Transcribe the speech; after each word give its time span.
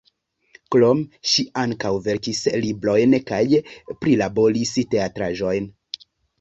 Krome 0.75 1.03
ŝi 1.31 1.45
ankaŭ 1.65 1.91
verkis 2.07 2.41
librojn 2.65 3.15
kaj 3.29 3.41
prilaboris 4.03 4.77
teatraĵojn. 4.97 5.73